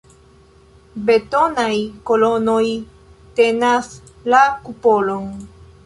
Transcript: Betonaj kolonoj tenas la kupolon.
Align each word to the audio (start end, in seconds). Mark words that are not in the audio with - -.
Betonaj 1.09 1.75
kolonoj 2.11 2.63
tenas 3.41 3.95
la 4.35 4.45
kupolon. 4.67 5.31